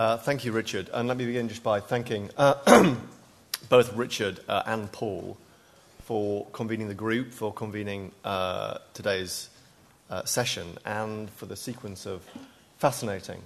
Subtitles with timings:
[0.00, 0.88] Uh, thank you, Richard.
[0.94, 2.94] And let me begin just by thanking uh,
[3.68, 5.36] both Richard uh, and Paul
[6.04, 9.50] for convening the group, for convening uh, today's
[10.08, 12.22] uh, session, and for the sequence of
[12.78, 13.42] fascinating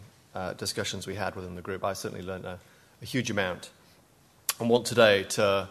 [0.56, 1.82] discussions we had within the group.
[1.82, 2.60] I certainly learned a,
[3.02, 3.70] a huge amount
[4.60, 5.68] and want today to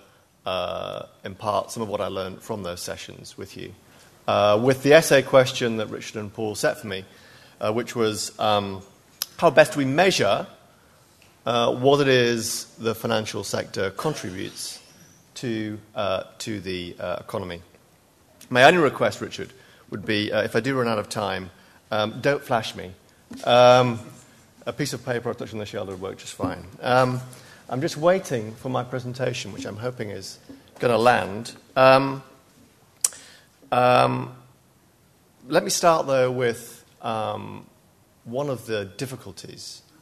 [1.24, 3.74] impart some of what I learned from those sessions with you.
[4.28, 7.06] with the essay question that Richard and Paul set for me,
[7.72, 8.82] which was um,
[9.38, 10.46] how best we measure
[11.44, 14.80] what it is the financial sector contributes
[15.36, 17.62] to, uh, to the uh, economy.
[18.50, 19.52] My only request, Richard,
[19.90, 21.50] would be uh, if I do run out of time,
[21.92, 22.92] um, don't flash me.
[23.44, 24.00] Um,
[24.66, 26.66] a piece of paper or touching the shoulder would work just fine.
[26.82, 27.20] Um,
[27.70, 30.40] I'm just waiting for my presentation, which I'm hoping is
[30.80, 31.54] going to land.
[31.76, 32.24] Um,
[33.72, 34.36] um,
[35.48, 37.66] let me start, though, with um,
[38.24, 39.93] one of the difficulties uh,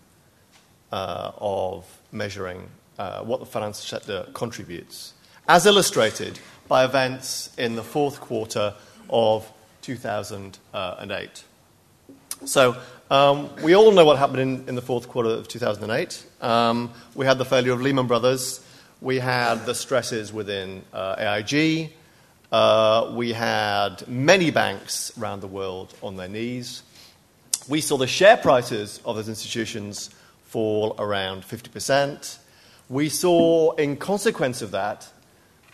[0.91, 2.68] of measuring
[3.00, 5.14] uh, what the financial sector contributes,
[5.47, 8.73] as illustrated by events in the fourth quarter
[9.09, 11.44] of 2008.
[12.45, 12.78] So,
[13.09, 16.25] um, we all know what happened in, in, the fourth quarter of 2008.
[16.42, 18.66] Um, we had the failure of Lehman Brothers.
[19.02, 21.92] We had the stresses within uh, AIG.
[22.52, 26.84] Uh, we had many banks around the world on their knees.
[27.67, 30.09] We saw the share prices of those institutions
[30.52, 32.38] fall around 50%.
[32.89, 35.07] We saw, in consequence of that,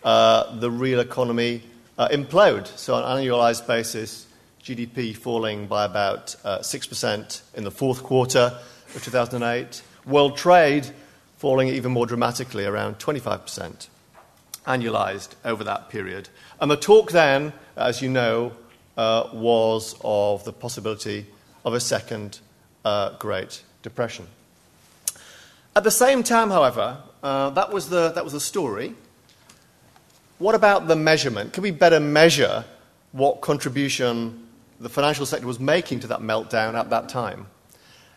[0.04, 1.62] uh, the real economy
[1.98, 2.68] uh, implode.
[2.78, 4.26] So, on an annualized basis,
[4.62, 8.56] GDP falling by about uh, 6% in the fourth quarter
[8.94, 9.82] of 2008.
[10.06, 10.88] World trade
[11.38, 13.88] falling even more dramatically, around 25%
[14.66, 16.28] annualized over that period.
[16.60, 18.52] And the talk then, as you know,
[18.96, 21.26] uh, was of the possibility
[21.64, 22.38] of a second
[22.84, 24.26] uh, Great Depression.
[25.78, 28.94] At the same time, however, uh, that, was the, that was the story.
[30.38, 31.52] What about the measurement?
[31.52, 32.64] Can we better measure
[33.12, 34.44] what contribution
[34.80, 37.46] the financial sector was making to that meltdown at that time?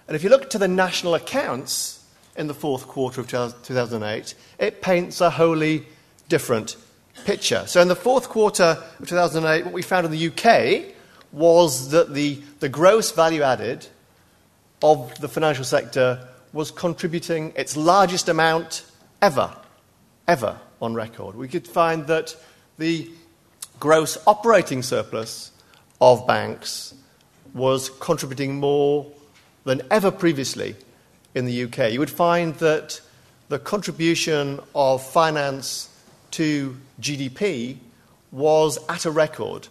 [0.07, 2.03] And if you look to the national accounts
[2.35, 5.85] in the fourth quarter of 2008, it paints a wholly
[6.29, 6.77] different
[7.25, 7.67] picture.
[7.67, 10.95] So, in the fourth quarter of 2008, what we found in the UK
[11.31, 13.85] was that the, the gross value added
[14.81, 18.83] of the financial sector was contributing its largest amount
[19.21, 19.55] ever,
[20.27, 21.35] ever on record.
[21.35, 22.35] We could find that
[22.77, 23.09] the
[23.79, 25.51] gross operating surplus
[25.99, 26.93] of banks
[27.53, 29.05] was contributing more
[29.63, 30.75] than ever previously
[31.35, 31.91] in the UK.
[31.91, 32.99] You would find that
[33.49, 35.89] the contribution of finance
[36.31, 37.77] to GDP
[38.31, 39.67] was at a record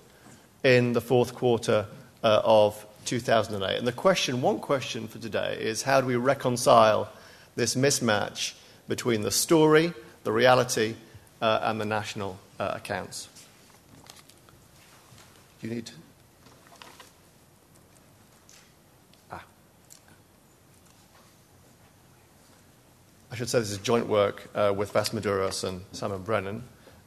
[0.62, 1.86] in the fourth quarter
[2.22, 3.78] uh, of 2008.
[3.78, 7.10] And the question, one question for today, is how do we reconcile
[7.56, 8.54] this mismatch
[8.88, 9.92] between the story,
[10.24, 10.94] the reality,
[11.40, 13.28] uh, and the national uh, accounts?
[15.62, 15.90] You need.
[19.30, 19.42] Ah.
[23.30, 26.62] I should say this is joint work uh, with Vas Madouros and Simone Brennan,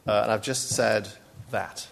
[0.06, 1.08] uh, and I've just said
[1.50, 1.88] that.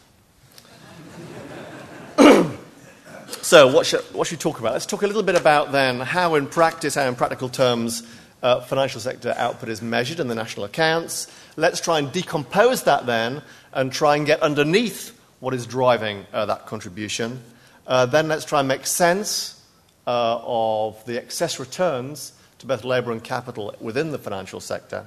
[3.51, 4.71] So, what should, what should we talk about?
[4.71, 8.01] Let's talk a little bit about then how, in practice, how in practical terms,
[8.41, 11.27] uh, financial sector output is measured in the national accounts.
[11.57, 13.41] Let's try and decompose that then
[13.73, 17.41] and try and get underneath what is driving uh, that contribution.
[17.85, 19.61] Uh, then let's try and make sense
[20.07, 25.05] uh, of the excess returns to both labour and capital within the financial sector.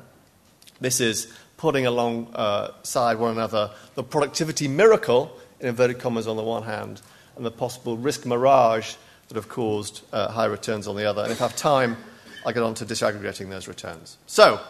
[0.82, 6.64] This is putting alongside one another the productivity miracle, in inverted commas, on the one
[6.64, 7.00] hand,
[7.36, 8.94] and the possible risk mirage
[9.28, 11.22] that have caused uh, high returns on the other.
[11.22, 11.96] And if I have time,
[12.44, 14.18] I'll get on to disaggregating those returns.
[14.26, 14.60] So,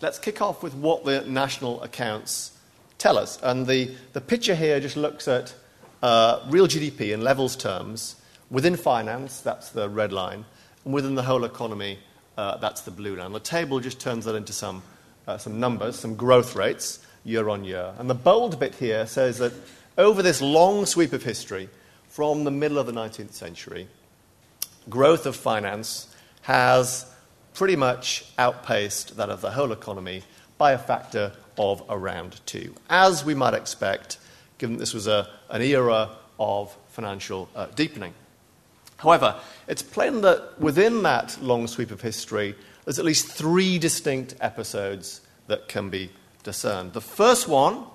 [0.00, 2.52] let's kick off with what the national accounts
[2.98, 3.38] tell us.
[3.42, 5.54] And the, the picture here just looks at
[6.02, 8.16] uh, real GDP in levels terms
[8.50, 10.44] within finance, that's the red line,
[10.84, 11.98] and within the whole economy,
[12.36, 13.32] uh, that's the blue line.
[13.32, 14.82] The table just turns that into some,
[15.26, 17.94] uh, some numbers, some growth rates year on year.
[17.98, 19.52] And the bold bit here says that
[19.96, 21.68] over this long sweep of history,
[22.08, 23.88] from the middle of the 19th century,
[24.88, 27.10] growth of finance has
[27.54, 30.22] pretty much outpaced that of the whole economy
[30.58, 34.18] by a factor of around two, as we might expect,
[34.58, 38.14] given this was a, an era of financial uh, deepening.
[38.96, 39.36] However,
[39.66, 42.54] it's plain that within that long sweep of history,
[42.84, 46.10] there's at least three distinct episodes that can be
[46.42, 46.92] discerned.
[46.92, 47.86] The first one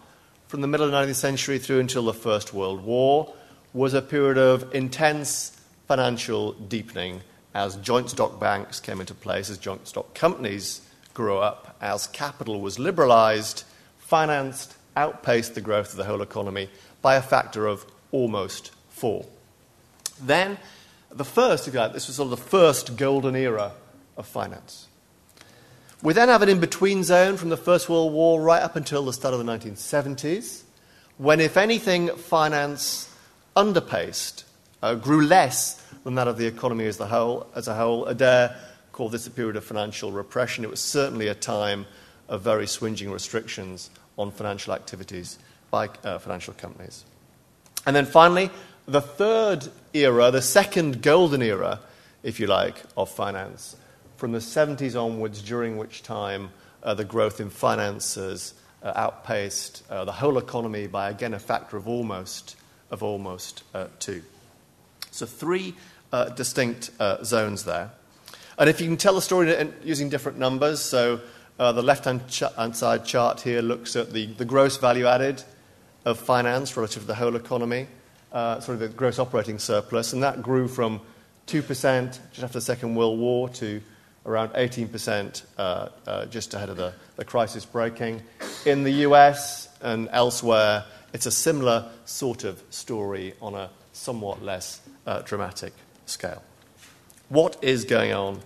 [0.50, 3.32] from the middle of the 19th century through until the First World War
[3.72, 5.56] was a period of intense
[5.88, 7.22] financial deepening
[7.54, 10.82] as joint stock banks came into place, as joint stock companies
[11.14, 13.64] grew up, as capital was liberalized,
[14.00, 16.68] financed outpaced the growth of the whole economy
[17.04, 19.28] by a factor of almost four.
[20.20, 20.58] Then,
[21.12, 23.74] the first, if you like, this was sort of the first golden era
[24.18, 24.88] of finance.
[26.02, 29.04] We then have an in between zone from the First World War right up until
[29.04, 30.64] the start of the 1970s,
[31.18, 33.14] when, if anything, finance
[33.54, 34.46] underpaced,
[34.82, 38.06] uh, grew less than that of the economy as, the whole, as a whole.
[38.06, 38.56] Adair
[38.94, 40.64] called this a period of financial repression.
[40.64, 41.86] It was certainly a time
[42.30, 45.38] of very swinging restrictions on financial activities
[45.70, 47.04] by uh, financial companies.
[47.86, 48.52] And then finally,
[48.88, 51.82] the third era, the second golden era,
[52.24, 53.76] if you like, of finance,
[54.20, 56.50] from the 70s onwards, during which time
[56.84, 61.78] uh, the growth in finances uh, outpaced uh, the whole economy by, again, a factor
[61.78, 62.58] of almost,
[62.92, 64.22] of almost uh, two.
[65.12, 65.74] So, three
[66.12, 67.92] uh, distinct uh, zones there.
[68.58, 71.22] And if you can tell the story using different numbers, so
[71.58, 72.44] the left hand ch-
[72.74, 75.42] side chart here looks at the, the gross value added
[76.04, 77.88] of finance relative to the whole economy,
[78.34, 81.00] sort of the gross operating surplus, and that grew from
[81.48, 83.82] 2% just after the Second World War to
[84.26, 88.22] around 18% uh, uh, just ahead of the, the crisis breaking.
[88.66, 94.82] In the US and elsewhere, it's a similar sort of story on a somewhat less
[95.06, 95.74] uh, dramatic
[96.06, 96.44] scale.
[97.30, 98.42] What is going on,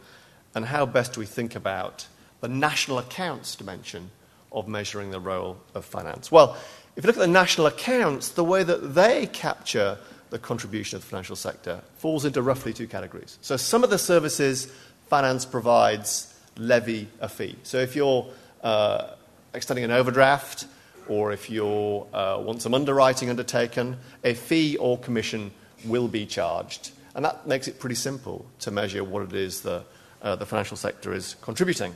[0.56, 2.08] and how best do we think about
[2.42, 4.12] the national accounts dimension
[4.52, 6.32] of measuring the role of finance?
[6.32, 6.58] Well,
[6.96, 9.98] if you look at the national accounts, the way that they capture
[10.30, 13.38] the contribution of the financial sector falls into roughly two categories.
[13.42, 14.72] So, some of the services
[15.14, 17.56] finance provides levy a fee.
[17.62, 18.26] So if you're
[18.64, 19.12] uh,
[19.54, 20.66] extending an overdraft
[21.08, 21.68] or if you
[22.12, 25.52] uh, want some underwriting undertaken, a fee or commission
[25.86, 26.90] will be charged.
[27.14, 29.84] And that makes it pretty simple to measure what it is the,
[30.24, 31.94] uh, the financial sector is contributing.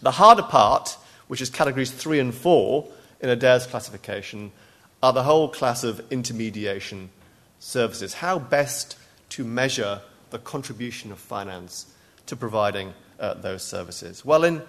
[0.00, 0.96] The harder part,
[1.28, 2.88] which is categories three and four
[3.20, 4.50] in Adair's classification,
[5.00, 7.10] are the whole class of intermediation
[7.60, 8.14] services.
[8.14, 8.96] How best
[9.28, 10.00] to measure
[10.30, 11.86] the contribution of finance
[12.26, 14.24] to providing uh, those services?
[14.24, 14.62] Well, in,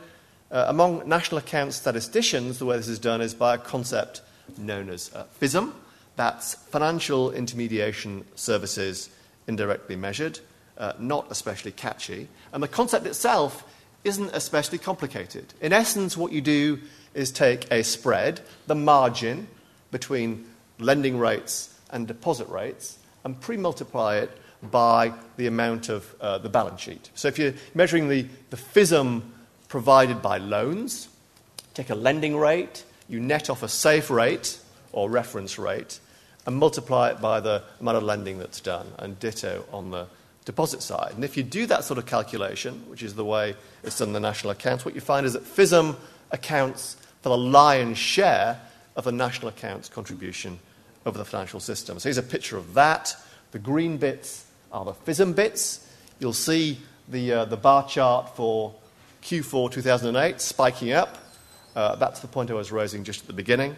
[0.52, 4.22] uh, among national account statisticians, the way this is done is by a concept
[4.58, 5.74] known as uh, FISIM.
[6.16, 9.10] That's financial intermediation services
[9.48, 10.40] indirectly measured,
[10.78, 12.28] uh, not especially catchy.
[12.52, 13.64] And the concept itself
[14.04, 15.54] isn't especially complicated.
[15.62, 16.80] In essence, what you do
[17.14, 19.48] is take a spread, the margin
[19.92, 20.46] between
[20.80, 24.38] lending rates and deposit rates, and pre multiply it
[24.72, 27.10] by the amount of uh, the balance sheet.
[27.16, 29.22] So if you're measuring the, the FISIM
[29.68, 31.10] provided by loans,
[31.74, 34.60] take a lending rate, you net off a safe rate
[34.92, 36.00] or reference rate,
[36.46, 40.08] and multiply it by the amount of lending that's done, and ditto on the
[40.46, 41.14] deposit side.
[41.16, 44.14] And if you do that sort of calculation, which is the way it's done in
[44.14, 45.96] the national accounts, what you find is that FISIM
[46.32, 48.60] accounts for the lion's share
[48.96, 50.60] of the national accounts contribution
[51.06, 52.00] over the financial system.
[52.00, 53.16] So here's a picture of that.
[53.52, 55.88] The green bits are the FISIM bits.
[56.20, 58.74] You'll see the, uh, the bar chart for
[59.22, 61.18] Q4 2008 spiking up.
[61.76, 63.76] Uh, that's the point I was raising just at the beginning.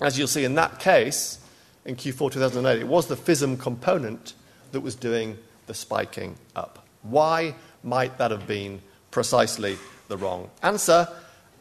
[0.00, 1.38] As you'll see in that case,
[1.84, 4.34] in Q4 2008, it was the FISIM component
[4.72, 6.84] that was doing the spiking up.
[7.02, 8.80] Why might that have been
[9.10, 11.08] precisely the wrong answer?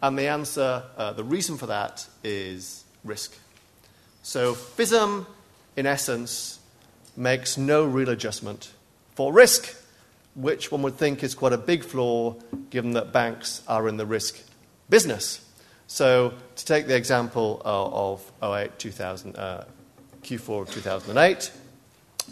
[0.02, 3.38] And the answer, uh, the reason for that is risk.
[4.24, 5.26] So, FISIM,
[5.78, 6.60] in essence,
[7.18, 8.72] makes no real adjustment
[9.16, 9.74] for risk,
[10.36, 12.36] which one would think is quite a big flaw
[12.70, 14.38] given that banks are in the risk
[14.90, 15.42] business.
[15.88, 19.66] So, to take the example of 08, 2000, uh,
[20.24, 21.52] Q4 of 2008,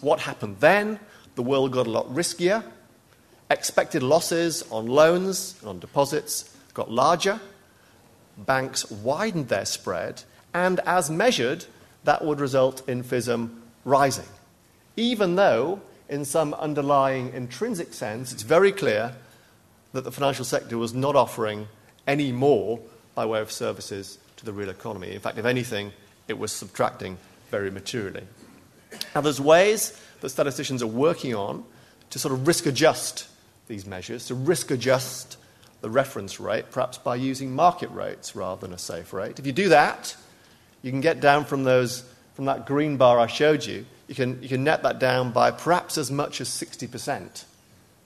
[0.02, 1.00] what happened then?
[1.36, 2.64] The world got a lot riskier.
[3.50, 7.40] Expected losses on loans and on deposits got larger.
[8.38, 10.24] Banks widened their spread,
[10.54, 11.66] and as measured,
[12.04, 14.26] that would result in FISIM rising
[14.96, 19.16] even though, in some underlying intrinsic sense, it's very clear
[19.94, 21.68] that the financial sector was not offering
[22.08, 22.80] any more
[23.16, 25.14] by way of services to the real economy.
[25.14, 25.92] In fact, if anything,
[26.28, 27.18] it was subtracting
[27.50, 28.24] very materially.
[29.16, 31.64] Now, there's ways that statisticians are working on
[32.10, 33.28] to sort of risk adjust
[33.68, 35.38] these measures, to risk adjust
[35.82, 39.40] the reference rate, perhaps by using market rates rather than a safe rate.
[39.40, 40.16] If you do that,
[40.82, 42.04] you can get down from, those,
[42.34, 45.52] from that green bar I showed you you can, you can net that down by
[45.52, 47.46] perhaps as much as 60%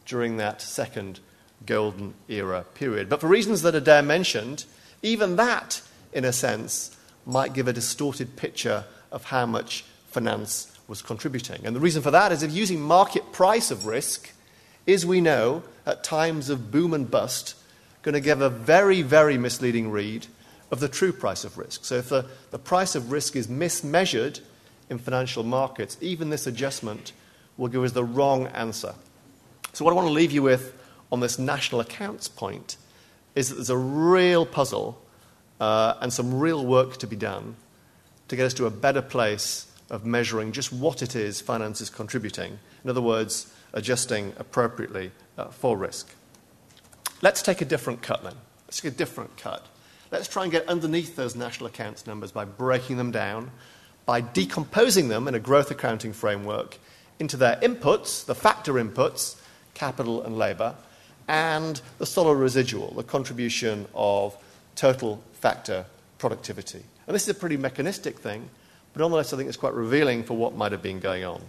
[0.06, 1.20] during that second
[1.66, 3.10] golden era period.
[3.10, 4.66] But for reasons that Adair mentioned,
[5.02, 5.82] even that,
[6.14, 11.66] in a sense, might give a distorted picture of how much finance was contributing.
[11.66, 14.32] And the reason for that is if using market price of risk
[14.86, 17.56] is, we know, at times of boom and bust,
[18.02, 20.28] going to give a very, very misleading read
[20.72, 21.86] of the true price of risk.
[21.86, 24.42] So if the, the price of risk is mismeasured
[24.90, 27.14] in financial markets, even this adjustment
[27.58, 28.94] will give us the wrong answer.
[29.74, 30.74] So, what I want to leave you with
[31.12, 32.78] on this national accounts point
[33.36, 35.02] is that there's a real puzzle
[35.60, 37.56] uh, and some real work to be done
[38.28, 41.90] to get us to a better place of measuring just what it is finance is
[41.90, 42.60] contributing.
[42.84, 46.14] In other words, adjusting appropriately uh, for risk.
[47.22, 48.36] Let's take a different cut then.
[48.66, 49.66] Let's take a different cut.
[50.12, 53.52] Let's try and get underneath those national accounts numbers by breaking them down,
[54.06, 56.78] by decomposing them in a growth accounting framework
[57.20, 59.38] into their inputs, the factor inputs,
[59.74, 60.76] capital and labour,
[61.28, 64.38] and the Solow residual, the contribution of
[64.76, 65.86] total factor
[66.20, 66.84] productivity.
[67.06, 68.50] And this is a pretty mechanistic thing,
[68.94, 71.42] but nonetheless, I think it's quite revealing for what might have been going on.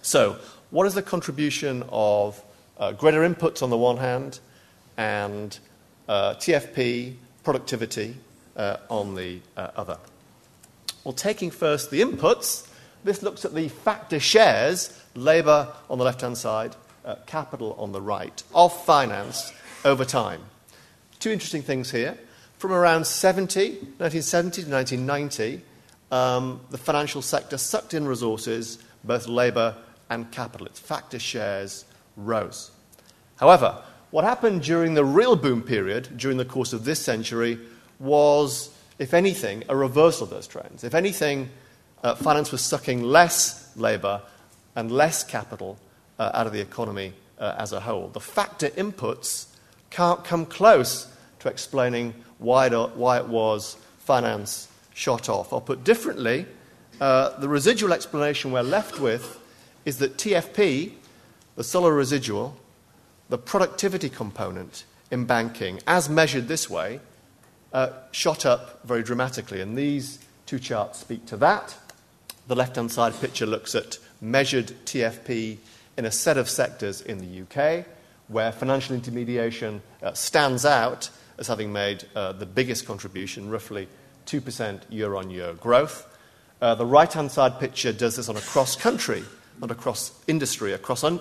[0.00, 0.38] So,
[0.70, 2.42] what is the contribution of
[2.78, 4.40] uh, greater inputs on the one hand
[4.96, 5.58] and
[6.08, 8.16] uh, TFP productivity
[8.56, 9.98] uh, on the uh, other?
[11.04, 12.68] Well, taking first the inputs,
[13.04, 16.74] this looks at the factor shares, labour on the left hand side,
[17.04, 19.52] uh, capital on the right, of finance
[19.84, 20.40] over time.
[21.20, 22.18] Two interesting things here.
[22.58, 25.62] From around 70, 1970 to 1990,
[26.10, 29.76] um, the financial sector sucked in resources, both labour
[30.08, 30.66] and capital.
[30.66, 31.84] Its factor shares
[32.16, 32.70] rose.
[33.36, 33.82] However,
[34.14, 37.58] what happened during the real boom period, during the course of this century,
[37.98, 40.84] was, if anything, a reversal of those trends.
[40.84, 41.50] If anything,
[42.04, 44.22] uh, finance was sucking less labour
[44.76, 45.80] and less capital
[46.20, 48.06] uh, out of the economy uh, as a whole.
[48.06, 49.46] The factor inputs
[49.90, 55.52] can't come close to explaining why it, why it was finance shot off.
[55.52, 56.46] Or put differently,
[57.00, 59.40] uh, the residual explanation we're left with
[59.84, 60.92] is that TFP,
[61.56, 62.56] the Solow residual,
[63.34, 67.00] the productivity component in banking, as measured this way,
[67.72, 69.60] uh, shot up very dramatically.
[69.60, 71.76] And these two charts speak to that.
[72.46, 75.56] The left hand side picture looks at measured TFP
[75.98, 77.86] in a set of sectors in the UK,
[78.28, 83.88] where financial intermediation uh, stands out as having made uh, the biggest contribution, roughly
[84.26, 86.06] 2% year on year growth.
[86.62, 89.24] Uh, the right hand side picture does this on a cross country,
[89.60, 91.20] not a cross industry, a cross un-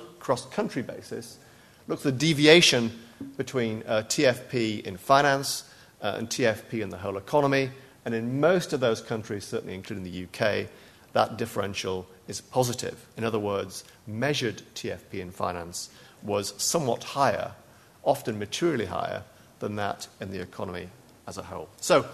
[0.52, 1.40] country basis.
[1.88, 2.98] Looks at the deviation
[3.36, 5.70] between uh, TFP in finance
[6.02, 7.72] uh, and TFP in the whole economy.
[8.06, 10.68] And in most of those countries, certainly including the UK,
[11.12, 13.06] that differential is positive.
[13.18, 15.90] In other words, measured TFP in finance
[16.22, 17.52] was somewhat higher,
[18.04, 19.24] often materially higher,
[19.60, 20.90] than that in the economy
[21.28, 21.70] as a whole.
[21.82, 22.06] So,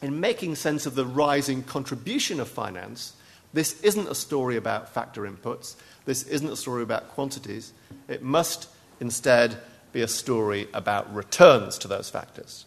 [0.00, 3.14] in making sense of the rising contribution of finance,
[3.52, 7.72] this isn't a story about factor inputs, this isn't a story about quantities.
[8.06, 8.68] It must
[9.00, 9.58] instead
[9.92, 12.66] be a story about returns to those factors.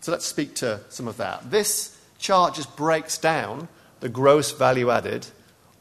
[0.00, 1.50] So let's speak to some of that.
[1.50, 3.68] This chart just breaks down
[4.00, 5.26] the gross value added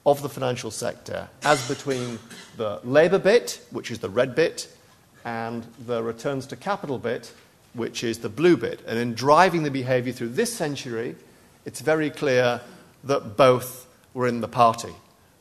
[0.06, 2.20] of the financial sector as between
[2.58, 4.68] the labour bit, which is the red bit,
[5.26, 7.32] and the returns to capital bit,
[7.74, 8.82] which is the blue bit.
[8.88, 11.16] And in driving the behaviour through this century,
[11.66, 12.62] it's very clear
[13.04, 14.94] that both were in the party.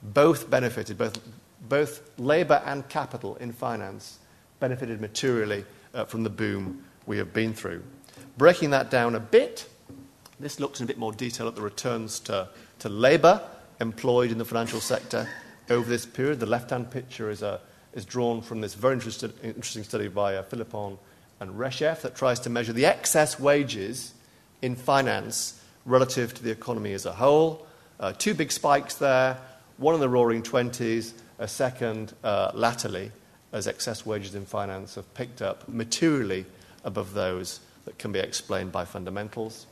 [0.02, 1.18] Both benefited, both,
[1.60, 4.18] both labour and capital in finance
[4.60, 5.64] benefited materially
[5.94, 7.82] uh, from the boom we have been through.
[8.38, 9.68] Breaking that down a bit,
[10.38, 12.48] this looks in a bit more detail at the returns to
[12.80, 13.40] to labour
[13.80, 15.28] employed in the financial sector
[15.68, 16.40] over this period.
[16.40, 17.60] The left hand picture is, a,
[17.94, 20.98] is drawn from this very interesting, interesting study by uh, Philippon
[21.38, 24.14] and Reshef that tries to measure the excess wages
[24.60, 27.66] in finance relative to the economy as a whole.
[27.98, 29.38] Uh, two big spikes there,
[29.76, 33.12] one in the roaring 20s, a second uh, latterly,
[33.52, 36.46] as excess wages in finance have picked up materially
[36.84, 39.66] above those that can be explained by fundamentals.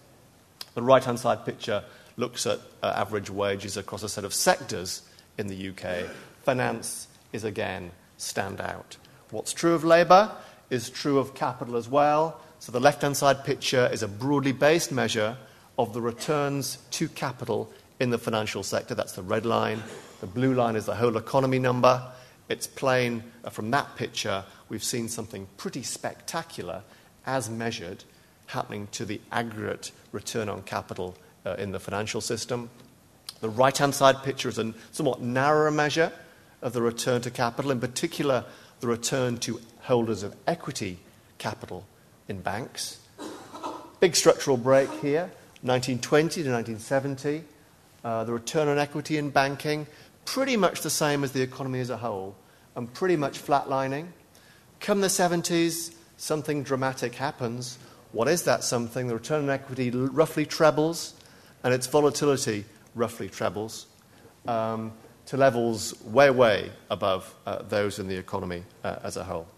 [0.74, 1.84] The right hand side picture
[2.16, 5.02] looks at uh, average wages across a set of sectors
[5.38, 6.10] in the UK,
[6.42, 8.96] finance is again standout.
[9.30, 10.32] What's true of labour
[10.68, 12.40] is true of capital as well.
[12.58, 15.36] So the left hand side picture is a broadly based measure
[15.78, 17.70] of the returns to capital
[18.00, 18.94] in the financial sector.
[18.94, 19.82] That's the red line.
[20.20, 22.02] The blue line is the whole economy number.
[22.48, 26.82] It's plain uh, from that picture, we've seen something pretty spectacular
[27.26, 28.04] as measured
[28.46, 31.14] happening to the aggregate return on capital
[31.44, 32.70] uh, in the financial system.
[33.40, 36.10] The right hand side picture is a somewhat narrower measure
[36.62, 38.44] of the return to capital, in particular,
[38.80, 40.98] the return to holders of equity
[41.36, 41.86] capital
[42.28, 42.98] in banks.
[44.00, 45.30] Big structural break here
[45.62, 47.44] 1920 to 1970.
[48.04, 49.86] Uh, the return on equity in banking,
[50.34, 52.36] pretty much the same as the economy as a whole,
[52.76, 54.08] and pretty much flatlining.
[54.78, 57.78] Come the 70s, something dramatic happens.
[58.12, 59.08] What is that something?
[59.08, 61.14] The return on equity roughly trebles,
[61.64, 63.86] and its volatility roughly trebles
[64.46, 64.92] um,
[65.24, 69.48] to levels way, way above uh, those in the economy uh, as a whole.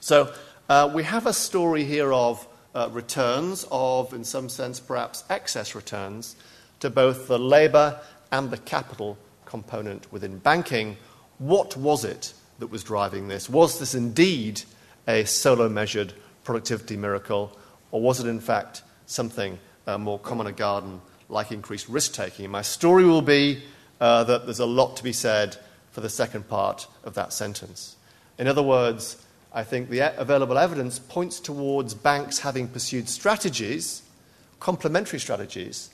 [0.00, 0.30] So
[0.68, 5.74] uh, we have a story here of uh, returns, of, in some sense, perhaps excess
[5.74, 6.36] returns
[6.80, 7.98] to both the labour
[8.30, 9.16] and the capital
[9.50, 10.96] component within banking.
[11.38, 13.50] What was it that was driving this?
[13.50, 14.62] Was this indeed
[15.08, 16.14] a Solow measured
[16.44, 17.56] productivity miracle,
[17.90, 22.48] or was it in fact something uh, more common a garden like increased risk taking?
[22.50, 23.62] My story will be
[24.00, 25.56] uh, that there's a lot to be said
[25.90, 27.96] for the second part of that sentence.
[28.38, 34.02] In other words, I think the available evidence points towards banks having pursued strategies,
[34.60, 35.90] complementary strategies,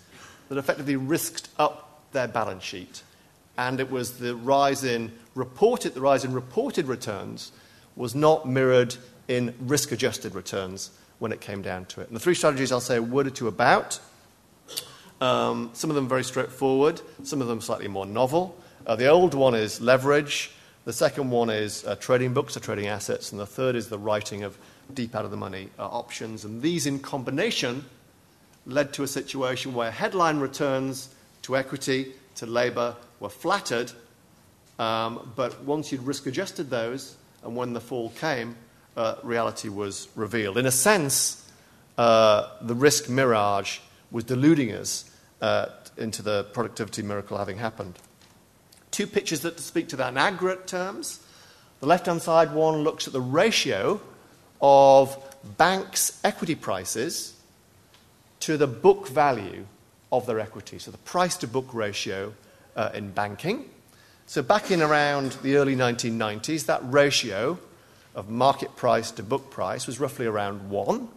[0.48, 3.02] that effectively risked up their balance sheet.
[3.58, 7.52] And it was the rise in reported, the rise in reported returns
[7.94, 8.96] was not mirrored
[9.28, 12.08] in risk adjusted returns when it came down to it.
[12.08, 13.98] And the three strategies I'll say a word or two about.
[15.20, 18.54] Um, some of them very straightforward, some of them slightly more novel.
[18.86, 20.50] Uh, the old one is leverage,
[20.84, 23.98] the second one is uh, trading books or trading assets, and the third is the
[23.98, 24.58] writing of
[24.92, 26.44] deep out of the money uh, options.
[26.44, 27.86] And these, in combination,
[28.66, 31.08] led to a situation where headline returns
[31.42, 33.93] to equity, to labour, were flattered,
[34.78, 38.57] um, but once you'd risk adjusted those, and when the fall came,
[38.97, 40.59] uh, reality was revealed.
[40.59, 41.49] In a sense,
[41.99, 43.78] uh, the risk mirage
[44.11, 45.66] was deluding us uh,
[45.97, 47.99] into the productivity miracle having happened
[48.97, 51.21] two pictures that speak to that in aggregate terms.
[51.81, 54.00] The left hand side one looks at the ratio
[54.62, 55.23] of
[55.59, 57.35] banks' equity prices
[58.40, 59.66] to the book value
[60.12, 60.78] of their equity.
[60.78, 62.32] So the price to book ratio
[62.75, 63.68] uh, in banking.
[64.26, 67.58] So back in around the early 1990s, that ratio
[68.14, 71.08] of market price to book price was roughly around one.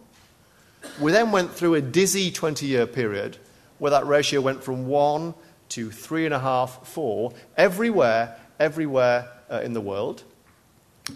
[1.00, 3.38] We then went through a dizzy 20 year period
[3.78, 5.34] where that ratio went from one
[5.70, 10.22] to three and a half, four, everywhere, everywhere uh, in the world.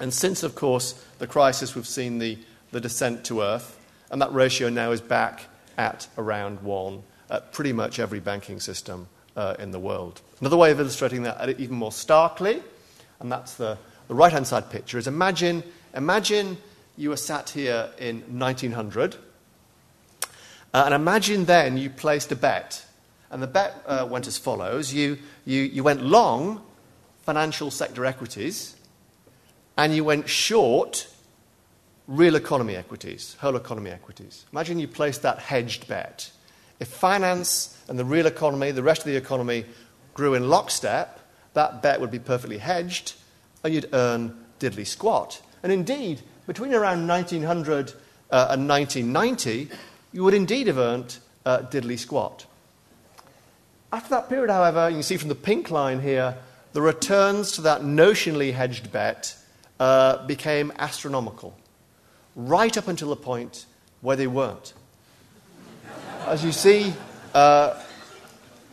[0.01, 2.38] And since, of course, the crisis, we've seen the,
[2.72, 3.79] the descent to earth,
[4.11, 5.44] and that ratio now is back
[5.77, 10.21] at around one at pretty much every banking system uh, in the world.
[10.41, 12.63] Another way of illustrating that even more starkly,
[13.21, 15.63] and that's the, the right hand side picture, is imagine,
[15.95, 16.57] imagine
[16.97, 19.17] you were sat here in 1900,
[20.73, 22.85] uh, and imagine then you placed a bet
[23.35, 26.63] and the bet uh, went as follows you, you, you went long
[27.23, 28.77] financial sector equities,
[29.77, 31.09] and you went short
[32.07, 34.45] real economy equities, whole economy equities.
[34.53, 36.31] Imagine you placed that hedged bet.
[36.81, 39.65] If finance and the real economy, the rest of the economy,
[40.15, 41.21] grew in lockstep,
[41.55, 43.15] that bet would be perfectly hedged,
[43.63, 45.41] and you'd earn diddly squat.
[45.63, 47.93] And indeed, between around 1900
[48.31, 49.69] uh, and 1990,
[50.13, 52.47] you would indeed have earned uh, diddly squat.
[53.93, 56.37] After that period, however, you can see from the pink line here,
[56.73, 59.37] the returns to that notionally hedged bet
[59.79, 61.57] uh, became astronomical,
[62.35, 63.67] right up until the point
[64.01, 64.75] where they weren't.
[66.27, 66.95] As you see,
[67.35, 67.79] uh,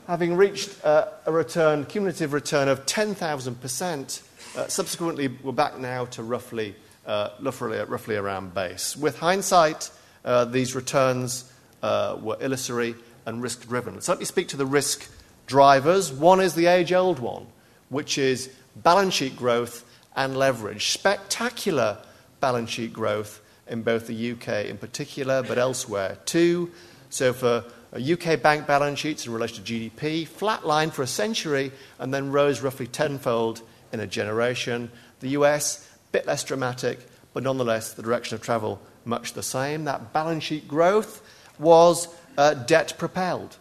[0.07, 4.21] having reached uh, a return, cumulative return of 10,000%,
[4.55, 6.73] uh, subsequently we're back now to roughly,
[7.05, 8.95] uh, roughly, roughly around base.
[8.95, 9.91] With hindsight,
[10.23, 13.99] uh, these returns were illusory and risk driven.
[13.99, 15.11] So let me speak to the risk
[15.45, 16.09] drivers.
[16.09, 17.47] One is the age old one,
[17.89, 19.83] which is balance sheet growth
[20.15, 20.87] and leverage.
[20.87, 21.97] Spectacular
[22.39, 26.71] balance sheet growth in both the UK in particular, but elsewhere too.
[27.11, 32.13] So for UK bank balance sheets in relation to GDP, flatlined for a century and
[32.13, 34.89] then rose roughly tenfold in a generation.
[35.19, 36.99] The US, a bit less dramatic,
[37.33, 39.83] but nonetheless the direction of travel much the same.
[39.83, 41.21] That balance sheet growth
[41.59, 43.57] was uh, debt propelled.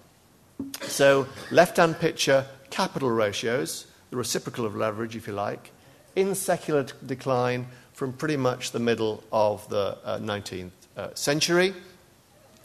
[0.83, 5.71] So, left hand picture, capital ratios, the reciprocal of leverage, if you like,
[6.15, 11.75] in secular decline from pretty much the middle of the uh, 19th uh, century.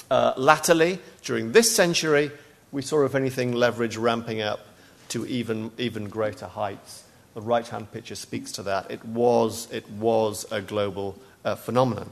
[0.09, 2.31] Uh, latterly, during this century,
[2.71, 4.65] we saw, if anything, leverage ramping up
[5.09, 7.03] to even, even greater heights.
[7.33, 8.91] The right hand picture speaks to that.
[8.91, 12.09] It was, it was a global uh, phenomenon.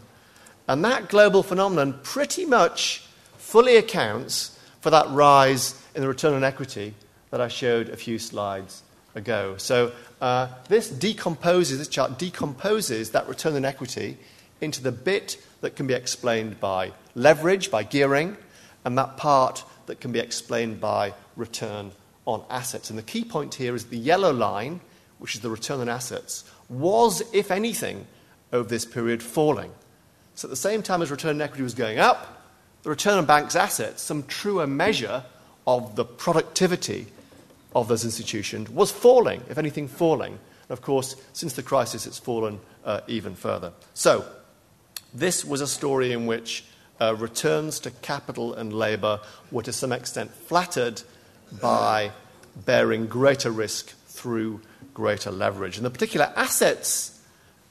[0.68, 3.06] And that global phenomenon pretty much
[3.38, 6.94] fully accounts for that rise in the return on equity
[7.32, 8.84] that I showed a few slides
[9.16, 9.56] ago.
[9.58, 14.18] So uh, this decomposes, this chart decomposes that return on equity
[14.62, 18.38] into the bit that can be explained by leverage, by gearing,
[18.86, 21.92] and that part that can be explained by return
[22.26, 22.90] on assets.
[22.90, 24.82] And the key point here is the yellow line,
[25.20, 28.06] which is the return on assets, was, if anything,
[28.52, 29.72] over this period falling.
[30.36, 32.44] So at the same time as return on equity was going up,
[32.84, 35.24] the return on banks' assets, some truer measure
[35.66, 37.08] of the productivity
[37.76, 40.34] of those institutions, was falling, if anything, falling.
[40.34, 43.72] And of course, since the crisis, it's fallen uh, even further.
[43.94, 44.26] So,
[45.14, 46.66] this was a story in which
[47.02, 49.20] uh, returns to capital and labour
[49.52, 51.02] were to some extent flattered
[51.62, 52.12] by
[52.56, 54.62] bearing greater risk through
[54.94, 55.78] greater leverage.
[55.78, 57.20] And the particular assets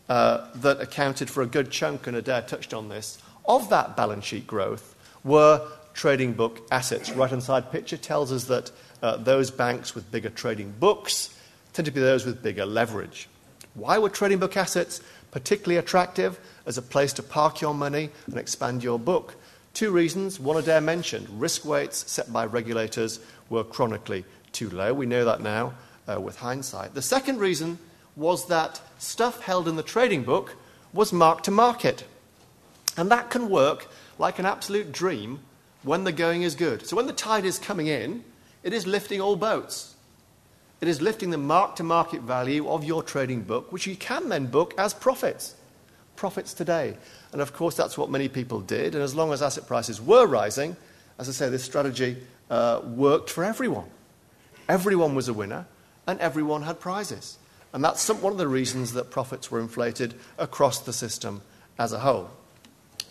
[0.09, 4.25] uh, that accounted for a good chunk, and Adair touched on this, of that balance
[4.25, 7.11] sheet growth were trading book assets.
[7.13, 8.71] Right hand side picture tells us that
[9.03, 11.37] uh, those banks with bigger trading books
[11.73, 13.29] tend to be those with bigger leverage.
[13.75, 15.01] Why were trading book assets
[15.33, 19.35] particularly attractive as a place to park your money and expand your book?
[19.75, 20.39] Two reasons.
[20.39, 23.19] One Adair mentioned risk weights set by regulators
[23.51, 24.95] were chronically too low.
[24.95, 25.75] We know that now
[26.07, 26.95] uh, with hindsight.
[26.95, 27.79] The second reason
[28.15, 30.55] was that stuff held in the trading book
[30.93, 32.05] was marked to market.
[32.97, 35.41] And that can work like an absolute dream
[35.83, 36.87] when the going is good.
[36.87, 38.25] So when the tide is coming in,
[38.63, 39.92] it is lifting all boats.
[40.83, 44.29] It is lifting the mark to market value of your trading book, which you can
[44.29, 45.55] then book as profits.
[46.17, 46.97] Profits today.
[47.31, 48.97] And of course, that's what many people did.
[48.97, 50.77] And as long as asset prices were rising,
[51.21, 52.17] as I say, this strategy
[52.51, 53.89] uh, worked for everyone.
[54.69, 55.67] Everyone was a winner,
[56.09, 57.39] and everyone had prizes.
[57.73, 61.43] And that's some, one of the reasons that profits were inflated across the system
[61.79, 62.29] as a whole.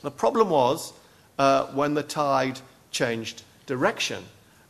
[0.02, 0.92] The problem was
[1.40, 2.60] uh, when the tide
[2.92, 4.26] changed direction.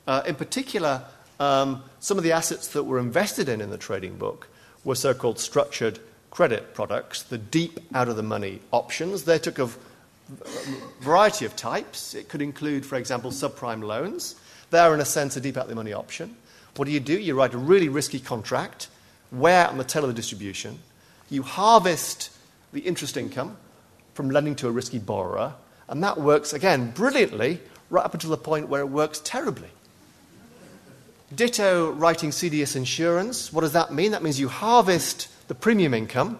[0.06, 1.02] Uh, in particular,
[1.42, 4.48] um, some of the assets that were invested in in the trading book
[4.84, 5.98] were so called structured
[6.30, 9.24] credit products, the deep out of the money options.
[9.24, 9.68] They took a
[11.02, 12.14] variety of types.
[12.14, 14.36] It could include, for example, subprime loans.
[14.70, 16.38] They're, in a sense, a deep out of the money option.
[16.76, 17.20] What do you do?
[17.20, 18.88] You write a really risky contract,
[19.34, 20.78] out on the tail of the distribution.
[21.32, 22.30] You harvest
[22.72, 23.58] the interest income
[24.14, 25.56] from lending to a risky borrower,
[25.88, 29.70] and that works, again, brilliantly, right up until the point where it works terribly.
[31.34, 33.54] Ditto writing CDS insurance.
[33.54, 34.12] What does that mean?
[34.12, 36.40] That means you harvest the premium income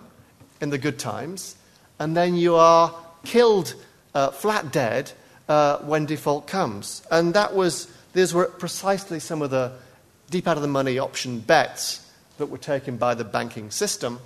[0.60, 1.56] in the good times,
[1.98, 3.74] and then you are killed
[4.14, 5.12] uh, flat dead
[5.48, 7.04] uh, when default comes.
[7.10, 9.72] And that was, these were precisely some of the
[10.30, 12.06] deep out of the money option bets
[12.38, 14.20] that were taken by the banking system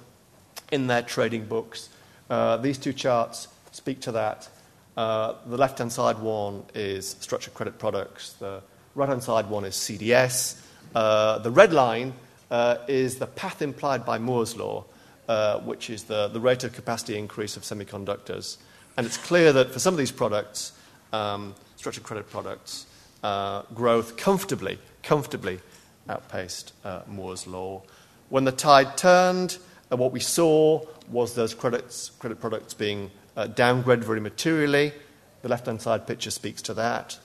[0.71, 1.89] in their trading books.
[2.30, 4.49] Uh, these two charts speak to that.
[4.97, 8.62] Uh, the left hand side one is structured credit products, the
[8.96, 10.60] right hand side one is CDS.
[10.96, 12.14] Uh, the red line
[12.50, 14.86] uh, is the path implied by Moore's Law,
[15.28, 18.58] uh, which is the, the rate of capacity increase of semiconductors.
[18.96, 20.72] And it's clear that for some of these products,
[21.12, 22.86] um, structured credit products,
[23.22, 25.60] uh, growth comfortably, comfortably
[26.08, 27.82] outpaced uh, Moore's Law.
[28.30, 29.58] When the tide turned,
[29.90, 34.94] what we saw was those credits, credit products being uh, downgraded very materially.
[35.42, 37.20] The left hand side picture speaks to that.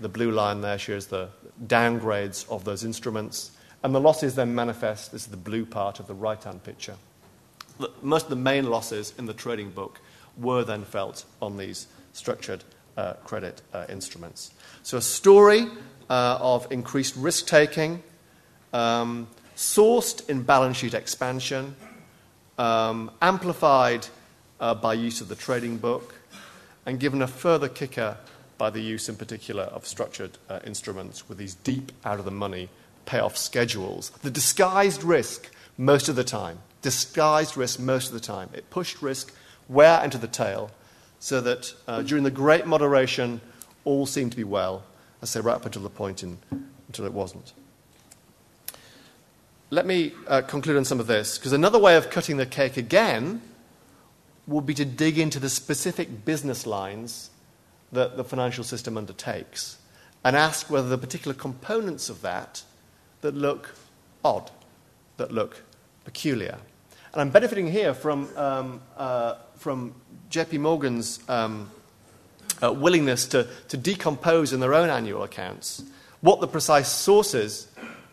[0.00, 1.28] The blue line there shows the
[1.66, 3.52] downgrades of those instruments.
[3.82, 5.12] And the losses then manifest.
[5.12, 6.94] This is the blue part of the right hand picture.
[8.02, 10.00] Most of the main losses in the trading book
[10.36, 12.64] were then felt on these structured
[12.96, 14.52] uh, credit uh, instruments.
[14.82, 15.66] So, a story
[16.10, 18.02] uh, of increased risk taking,
[18.72, 21.74] um, sourced in balance sheet expansion,
[22.58, 24.06] um, amplified
[24.60, 26.14] uh, by use of the trading book,
[26.86, 28.16] and given a further kicker
[28.62, 32.30] by the use, in particular, of structured uh, instruments with these deep out of the
[32.30, 32.68] money
[33.06, 34.10] payoff schedules.
[34.22, 38.50] The disguised risk, most of the time, disguised risk most of the time.
[38.54, 39.34] It pushed risk
[39.66, 40.70] where into the tail
[41.18, 43.40] so that uh, during the great moderation,
[43.84, 44.84] all seemed to be well,
[45.20, 46.38] I say right up until the point in,
[46.86, 47.54] until it wasn't.
[49.70, 52.76] Let me uh, conclude on some of this, because another way of cutting the cake
[52.76, 53.42] again
[54.46, 57.30] would be to dig into the specific business lines
[57.92, 59.78] that the financial system undertakes
[60.24, 62.62] and ask whether the particular components of that
[63.20, 63.74] that look
[64.24, 64.50] odd,
[65.16, 65.62] that look
[66.04, 66.58] peculiar.
[67.12, 69.94] And I'm benefiting here from, um, uh, from
[70.30, 71.70] JP Morgan's um,
[72.62, 75.82] uh, willingness to, to decompose in their own annual accounts
[76.20, 77.68] what the precise sources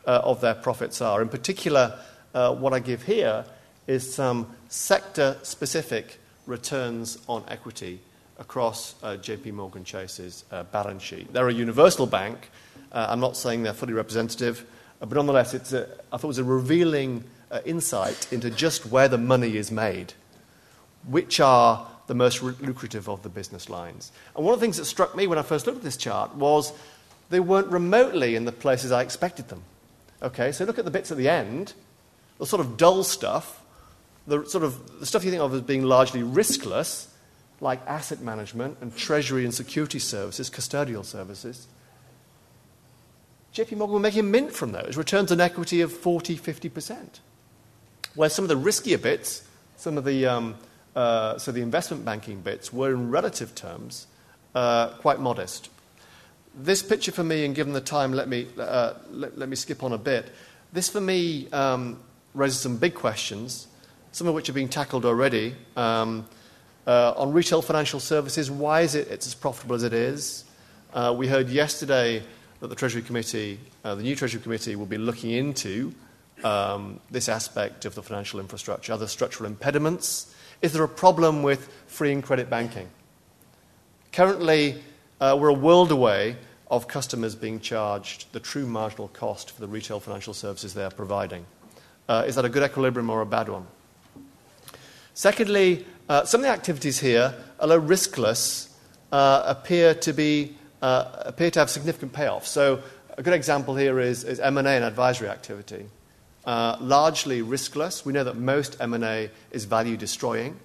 [0.05, 1.21] uh, of their profits are.
[1.21, 1.99] In particular,
[2.33, 3.45] uh, what I give here
[3.87, 8.01] is some sector specific returns on equity
[8.39, 11.31] across uh, JP Morgan Chase's uh, balance sheet.
[11.31, 12.49] They're a universal bank.
[12.91, 14.65] Uh, I'm not saying they're fully representative,
[15.01, 18.85] uh, but nonetheless, it's a, I thought it was a revealing uh, insight into just
[18.85, 20.13] where the money is made,
[21.07, 24.11] which are the most lucrative of the business lines.
[24.35, 26.33] And one of the things that struck me when I first looked at this chart
[26.35, 26.73] was
[27.29, 29.61] they weren't remotely in the places I expected them.
[30.23, 31.73] Okay, so look at the bits at the end,
[32.39, 33.59] the sort of dull stuff
[34.29, 37.07] the sort of the stuff you think of as being largely riskless,
[37.61, 41.67] like asset management and treasury and security services, custodial services,
[43.53, 47.19] JP Morgan were making mint from those, returns on equity of 40, 50%.
[48.15, 49.43] Where some of the riskier bits,
[49.75, 50.55] some of the, um,
[50.95, 54.07] uh, so the investment banking bits, were in relative terms
[54.53, 55.69] uh, quite modest.
[56.55, 59.83] This picture for me, and given the time, let me, uh, let, let, me skip
[59.83, 60.31] on a bit.
[60.73, 61.99] This for me um,
[62.33, 63.67] raises some big questions,
[64.11, 65.55] some of which are being tackled already.
[65.75, 66.27] Um,
[66.89, 70.43] on retail financial services, why is it it's as profitable as it is?
[70.93, 72.23] Uh, we heard yesterday
[72.61, 75.93] that the Treasury Committee, uh, the new Treasury Committee, will be looking into
[76.43, 78.93] um, this aspect of the financial infrastructure.
[78.93, 80.33] Are there structural impediments?
[80.61, 82.89] Is there a problem with free and credit banking?
[84.11, 84.81] Currently,
[85.21, 86.37] uh, we're a world away
[86.71, 90.91] of customers being charged the true marginal cost for the retail financial services they are
[90.91, 91.45] providing.
[92.07, 93.67] Uh, is that a good equilibrium or a bad one?
[95.13, 98.69] Secondly, uh, some of the activities here, although riskless,
[99.11, 102.45] uh, appear to be uh, appear to have significant payoffs.
[102.45, 102.81] So
[103.17, 105.85] a good example here is, is M&A and advisory activity.
[106.45, 108.05] Uh, largely riskless.
[108.05, 110.57] We know that most M&A is value destroying.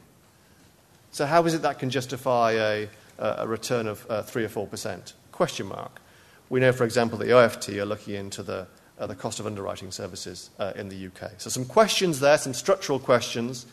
[1.11, 5.13] So how is it that can justify a, a return of uh, 3 or 4%?
[5.33, 6.01] Question mark.
[6.49, 8.69] We know, for example, that the OFT are looking into the,
[9.01, 11.33] uh, the cost of underwriting services in the UK.
[11.39, 13.67] So some questions there, some structural questions,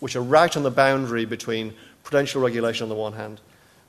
[0.00, 3.40] which are right on the boundary between prudential regulation on the one hand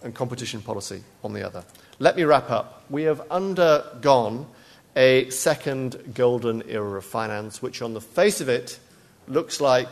[0.02, 1.64] and competition policy on the other.
[2.00, 2.84] Let me wrap up.
[2.90, 4.48] We have undergone
[4.96, 8.80] a second golden era of finance, which on the face of it
[9.28, 9.90] looks like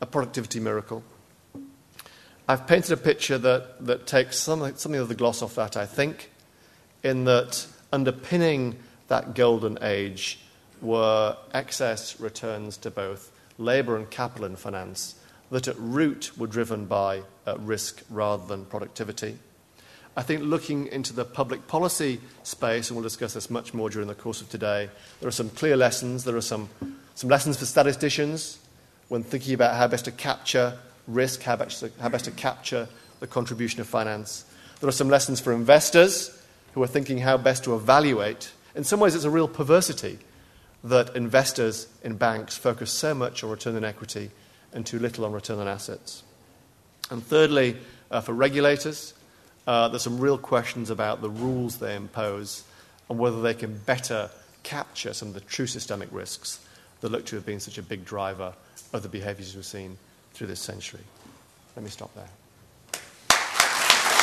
[0.00, 1.02] a productivity miracle.
[2.48, 5.84] I've painted a picture that, that takes some, something of the gloss off that, I
[5.84, 6.30] think,
[7.02, 8.76] in that underpinning
[9.08, 10.40] that golden age
[10.80, 15.16] were excess returns to both labour and capital in finance
[15.50, 19.38] that at root were driven by uh, risk rather than productivity.
[20.16, 24.08] I think looking into the public policy space, and we'll discuss this much more during
[24.08, 26.24] the course of today, there are some clear lessons.
[26.24, 26.68] There are some,
[27.14, 28.58] some lessons for statisticians
[29.08, 32.88] when thinking about how best to capture risk, how best to, how best to capture
[33.20, 34.44] the contribution of finance.
[34.80, 36.36] There are some lessons for investors
[36.74, 38.52] who are thinking how best to evaluate.
[38.74, 40.18] In some ways, it's a real perversity
[40.84, 44.30] that investors in banks focus so much on return on equity
[44.72, 46.22] and too little on return on assets.
[47.10, 47.76] And thirdly,
[48.10, 49.14] uh, for regulators,
[49.66, 52.64] uh, there's some real questions about the rules they impose
[53.08, 54.30] and whether they can better
[54.62, 56.60] capture some of the true systemic risks
[57.00, 58.52] that look to have been such a big driver
[58.92, 59.96] of the behaviours we've seen
[60.34, 61.00] through this century.
[61.76, 62.28] Let me stop there.